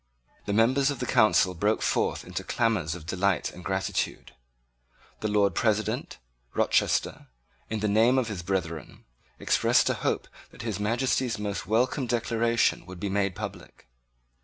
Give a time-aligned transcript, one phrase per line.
[0.47, 4.33] The members of the Council broke forth into clamours of delight and gratitude.
[5.19, 6.17] The Lord President,
[6.55, 7.27] Rochester,
[7.69, 9.05] in the name of his brethren,
[9.37, 13.87] expressed a hope that His Majesty's most welcome declaration would be made public.